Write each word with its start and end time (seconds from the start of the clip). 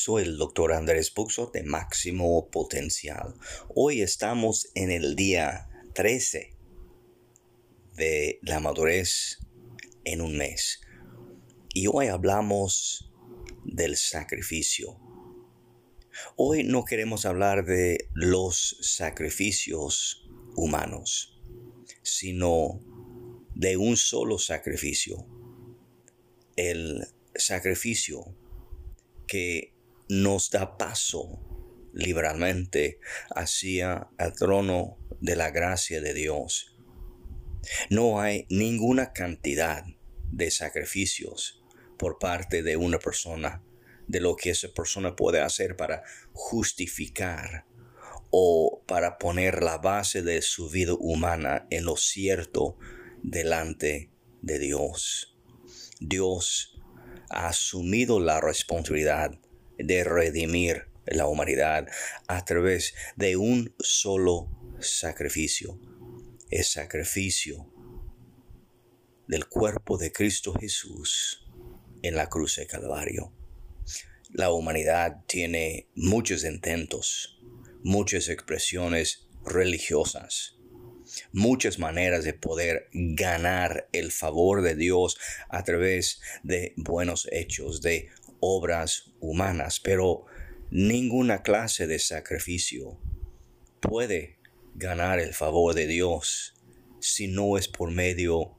Soy 0.00 0.22
el 0.22 0.38
doctor 0.38 0.72
Andrés 0.72 1.12
Buxo 1.12 1.50
de 1.52 1.64
Máximo 1.64 2.48
Potencial. 2.50 3.34
Hoy 3.74 4.00
estamos 4.00 4.70
en 4.76 4.92
el 4.92 5.16
día 5.16 5.68
13 5.92 6.56
de 7.96 8.38
la 8.42 8.60
madurez 8.60 9.40
en 10.04 10.20
un 10.20 10.36
mes. 10.36 10.80
Y 11.74 11.88
hoy 11.88 12.06
hablamos 12.06 13.10
del 13.64 13.96
sacrificio. 13.96 15.00
Hoy 16.36 16.62
no 16.62 16.84
queremos 16.84 17.26
hablar 17.26 17.64
de 17.64 18.08
los 18.14 18.78
sacrificios 18.80 20.30
humanos, 20.54 21.42
sino 22.02 22.80
de 23.56 23.76
un 23.76 23.96
solo 23.96 24.38
sacrificio. 24.38 25.26
El 26.54 27.04
sacrificio 27.34 28.36
que 29.26 29.77
nos 30.08 30.50
da 30.50 30.76
paso 30.76 31.44
liberalmente 31.92 33.00
hacia 33.34 34.08
el 34.18 34.32
trono 34.32 34.98
de 35.20 35.36
la 35.36 35.50
gracia 35.50 36.00
de 36.00 36.14
Dios. 36.14 36.76
No 37.90 38.20
hay 38.20 38.46
ninguna 38.48 39.12
cantidad 39.12 39.84
de 40.30 40.50
sacrificios 40.50 41.62
por 41.98 42.18
parte 42.18 42.62
de 42.62 42.76
una 42.76 42.98
persona 42.98 43.62
de 44.06 44.20
lo 44.20 44.36
que 44.36 44.50
esa 44.50 44.68
persona 44.68 45.16
puede 45.16 45.40
hacer 45.40 45.76
para 45.76 46.02
justificar 46.32 47.66
o 48.30 48.82
para 48.86 49.18
poner 49.18 49.62
la 49.62 49.78
base 49.78 50.22
de 50.22 50.40
su 50.42 50.70
vida 50.70 50.94
humana 50.94 51.66
en 51.70 51.84
lo 51.84 51.96
cierto 51.96 52.78
delante 53.22 54.10
de 54.42 54.58
Dios. 54.58 55.36
Dios 56.00 56.80
ha 57.30 57.48
asumido 57.48 58.20
la 58.20 58.40
responsabilidad 58.40 59.38
de 59.78 60.04
redimir 60.04 60.86
la 61.06 61.26
humanidad 61.26 61.88
a 62.26 62.44
través 62.44 62.94
de 63.16 63.36
un 63.36 63.74
solo 63.78 64.48
sacrificio, 64.80 65.80
el 66.50 66.64
sacrificio 66.64 67.72
del 69.26 69.46
cuerpo 69.46 69.98
de 69.98 70.12
Cristo 70.12 70.54
Jesús 70.54 71.46
en 72.02 72.14
la 72.14 72.28
cruz 72.28 72.56
de 72.56 72.66
Calvario. 72.66 73.32
La 74.30 74.52
humanidad 74.52 75.24
tiene 75.26 75.88
muchos 75.94 76.44
intentos, 76.44 77.40
muchas 77.82 78.28
expresiones 78.28 79.28
religiosas, 79.44 80.58
muchas 81.32 81.78
maneras 81.78 82.24
de 82.24 82.34
poder 82.34 82.88
ganar 82.92 83.88
el 83.92 84.12
favor 84.12 84.62
de 84.62 84.74
Dios 84.74 85.18
a 85.48 85.64
través 85.64 86.20
de 86.42 86.74
buenos 86.76 87.28
hechos, 87.32 87.80
de 87.80 88.10
obras 88.40 89.12
humanas, 89.20 89.80
pero 89.80 90.26
ninguna 90.70 91.42
clase 91.42 91.86
de 91.86 91.98
sacrificio 91.98 92.98
puede 93.80 94.38
ganar 94.74 95.18
el 95.18 95.34
favor 95.34 95.74
de 95.74 95.86
Dios 95.86 96.54
si 97.00 97.28
no 97.28 97.56
es 97.56 97.68
por 97.68 97.90
medio 97.90 98.56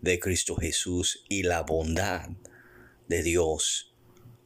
de 0.00 0.18
Cristo 0.18 0.56
Jesús 0.56 1.24
y 1.28 1.42
la 1.42 1.62
bondad 1.62 2.30
de 3.08 3.22
Dios 3.22 3.94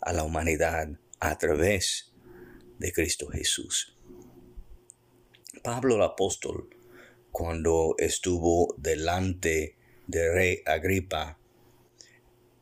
a 0.00 0.12
la 0.12 0.24
humanidad 0.24 0.88
a 1.18 1.38
través 1.38 2.12
de 2.78 2.92
Cristo 2.92 3.28
Jesús. 3.28 3.96
Pablo 5.62 5.96
el 5.96 6.02
apóstol, 6.02 6.70
cuando 7.32 7.94
estuvo 7.98 8.74
delante 8.78 9.76
de 10.06 10.32
rey 10.32 10.62
Agripa, 10.64 11.38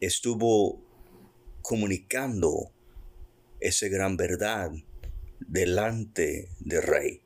estuvo 0.00 0.87
comunicando 1.68 2.72
esa 3.60 3.88
gran 3.88 4.16
verdad 4.16 4.72
delante 5.38 6.48
del 6.60 6.82
rey. 6.82 7.20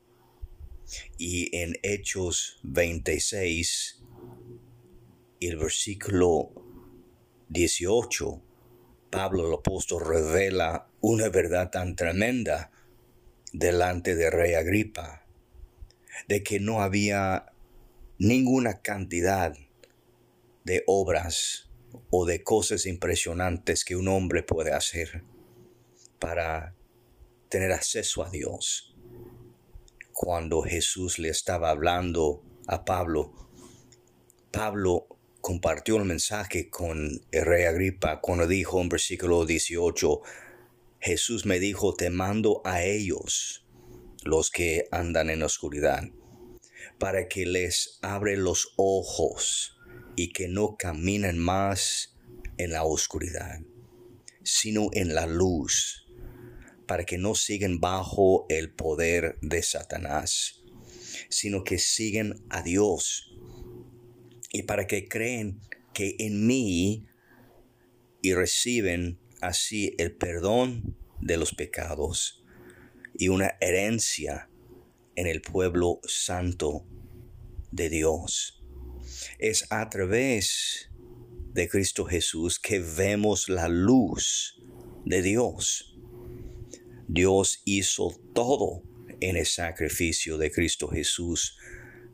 Y 1.17 1.55
en 1.55 1.77
Hechos 1.81 2.59
26, 2.63 4.03
el 5.39 5.55
versículo 5.55 6.51
18, 7.47 8.41
Pablo 9.09 9.47
el 9.47 9.53
apóstol 9.53 10.03
revela 10.05 10.89
una 10.99 11.29
verdad 11.29 11.71
tan 11.71 11.95
tremenda 11.95 12.69
delante 13.53 14.13
del 14.13 14.33
rey 14.33 14.55
Agripa, 14.55 15.25
de 16.27 16.43
que 16.43 16.59
no 16.59 16.81
había 16.81 17.45
ninguna 18.17 18.81
cantidad 18.81 19.55
de 20.65 20.83
obras 20.85 21.69
o 22.09 22.25
de 22.25 22.43
cosas 22.43 22.85
impresionantes 22.85 23.83
que 23.85 23.95
un 23.95 24.07
hombre 24.07 24.43
puede 24.43 24.71
hacer 24.71 25.23
para 26.19 26.75
tener 27.49 27.71
acceso 27.71 28.23
a 28.23 28.29
Dios. 28.29 28.95
Cuando 30.11 30.61
Jesús 30.61 31.19
le 31.19 31.29
estaba 31.29 31.69
hablando 31.69 32.43
a 32.67 32.85
Pablo, 32.85 33.49
Pablo 34.51 35.07
compartió 35.41 35.97
el 35.97 36.05
mensaje 36.05 36.69
con 36.69 37.21
el 37.31 37.45
rey 37.45 37.65
Agripa 37.65 38.21
cuando 38.21 38.47
dijo 38.47 38.79
en 38.79 38.89
versículo 38.89 39.45
18, 39.45 40.21
Jesús 40.99 41.45
me 41.45 41.59
dijo, 41.59 41.93
te 41.93 42.09
mando 42.09 42.61
a 42.63 42.83
ellos, 42.83 43.65
los 44.23 44.49
que 44.49 44.87
andan 44.91 45.29
en 45.29 45.43
oscuridad, 45.43 46.03
para 46.97 47.27
que 47.27 47.45
les 47.45 47.99
abre 48.01 48.37
los 48.37 48.73
ojos 48.77 49.77
y 50.15 50.31
que 50.31 50.47
no 50.47 50.75
caminen 50.77 51.37
más 51.37 52.15
en 52.57 52.71
la 52.71 52.83
oscuridad, 52.83 53.59
sino 54.43 54.89
en 54.93 55.15
la 55.15 55.25
luz, 55.25 56.05
para 56.87 57.05
que 57.05 57.17
no 57.17 57.35
sigan 57.35 57.79
bajo 57.79 58.45
el 58.49 58.71
poder 58.71 59.37
de 59.41 59.63
Satanás, 59.63 60.63
sino 61.29 61.63
que 61.63 61.79
siguen 61.79 62.43
a 62.49 62.61
Dios, 62.61 63.35
y 64.51 64.63
para 64.63 64.85
que 64.85 65.07
creen 65.07 65.61
que 65.93 66.15
en 66.19 66.45
mí 66.45 67.07
y 68.21 68.33
reciben 68.33 69.19
así 69.41 69.95
el 69.97 70.15
perdón 70.15 70.97
de 71.19 71.37
los 71.37 71.53
pecados 71.53 72.43
y 73.17 73.27
una 73.27 73.57
herencia 73.59 74.49
en 75.15 75.27
el 75.27 75.41
pueblo 75.41 75.99
santo 76.05 76.85
de 77.71 77.89
Dios. 77.89 78.62
Es 79.39 79.65
a 79.69 79.89
través 79.89 80.89
de 81.53 81.69
Cristo 81.69 82.05
Jesús 82.05 82.59
que 82.59 82.79
vemos 82.79 83.49
la 83.49 83.67
luz 83.67 84.59
de 85.05 85.21
Dios. 85.21 85.95
Dios 87.07 87.61
hizo 87.65 88.19
todo 88.33 88.83
en 89.19 89.37
el 89.37 89.45
sacrificio 89.45 90.37
de 90.37 90.51
Cristo 90.51 90.87
Jesús 90.87 91.57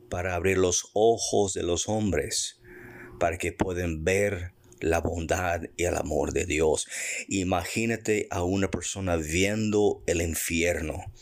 para 0.08 0.34
abrir 0.34 0.58
los 0.58 0.90
ojos 0.92 1.54
de 1.54 1.62
los 1.62 1.88
hombres, 1.88 2.60
para 3.18 3.38
que 3.38 3.52
puedan 3.52 4.04
ver 4.04 4.52
la 4.80 5.00
bondad 5.00 5.62
y 5.76 5.84
el 5.84 5.96
amor 5.96 6.32
de 6.32 6.44
Dios. 6.44 6.86
Imagínate 7.28 8.26
a 8.30 8.42
una 8.42 8.70
persona 8.70 9.16
viendo 9.16 10.02
el 10.06 10.20
infierno, 10.20 11.12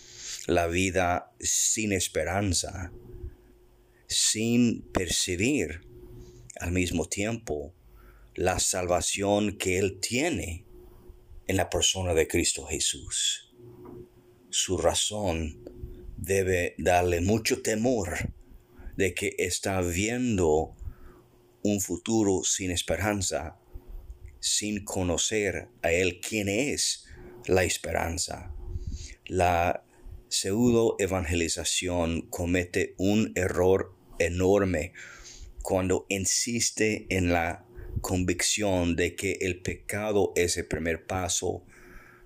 la 0.47 0.66
vida 0.66 1.32
sin 1.41 1.93
esperanza, 1.93 2.93
sin 4.09 4.83
percibir 4.91 5.83
al 6.59 6.73
mismo 6.73 7.05
tiempo 7.05 7.75
la 8.35 8.59
salvación 8.59 9.59
que 9.59 9.79
Él 9.79 10.01
tiene 10.01 10.65
en 11.47 11.57
la 11.57 11.69
persona 11.69 12.15
de 12.15 12.27
Cristo 12.27 12.67
Jesús. 12.67 13.55
Su 14.51 14.79
razón 14.79 15.63
debe 16.17 16.75
darle 16.79 17.21
mucho 17.21 17.63
temor 17.63 18.33
de 18.97 19.15
que 19.15 19.35
está 19.39 19.81
viendo 19.83 20.75
un 21.63 21.81
futuro 21.81 22.43
sin 22.45 22.71
esperanza, 22.71 23.59
sin 24.41 24.84
conocer 24.84 25.69
a 25.83 25.93
Él 25.93 26.21
quién 26.21 26.49
es 26.49 27.04
la 27.47 27.65
esperanza. 27.65 28.54
La 29.27 29.84
pseudo 30.28 30.97
evangelización 30.99 32.22
comete 32.22 32.95
un 32.99 33.33
error 33.34 33.97
enorme 34.18 34.92
cuando 35.62 36.06
insiste 36.09 37.06
en 37.10 37.32
la 37.32 37.65
convicción 38.00 38.97
de 38.97 39.15
que 39.15 39.38
el 39.41 39.60
pecado 39.60 40.32
es 40.36 40.56
el 40.56 40.66
primer 40.66 41.06
paso 41.06 41.65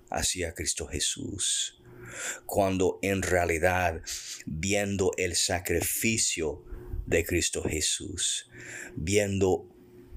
hacia 0.09 0.53
Cristo 0.53 0.87
Jesús. 0.87 1.81
Cuando 2.45 2.99
en 3.01 3.21
realidad, 3.21 4.01
viendo 4.45 5.11
el 5.17 5.35
sacrificio 5.35 6.63
de 7.05 7.25
Cristo 7.25 7.63
Jesús, 7.63 8.49
viendo 8.95 9.67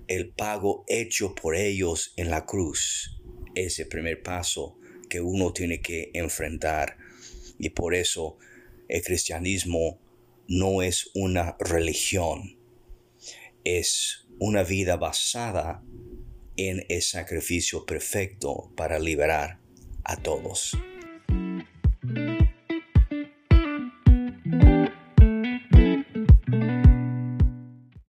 el 0.08 0.28
pago 0.28 0.84
hecho 0.86 1.34
por 1.34 1.56
ellos 1.56 2.12
en 2.16 2.30
la 2.30 2.44
cruz, 2.44 3.20
es 3.54 3.78
el 3.78 3.88
primer 3.88 4.22
paso 4.22 4.78
que 5.08 5.20
uno 5.20 5.52
tiene 5.52 5.80
que 5.80 6.10
enfrentar. 6.14 6.98
Y 7.58 7.70
por 7.70 7.94
eso 7.94 8.38
el 8.88 9.02
cristianismo 9.02 10.00
no 10.48 10.82
es 10.82 11.10
una 11.14 11.56
religión, 11.58 12.58
es 13.64 14.26
una 14.38 14.62
vida 14.62 14.96
basada 14.96 15.82
en 16.56 16.84
el 16.88 17.02
sacrificio 17.02 17.84
perfecto 17.84 18.72
para 18.76 18.98
liberar 18.98 19.60
a 20.04 20.16
todos. 20.16 20.76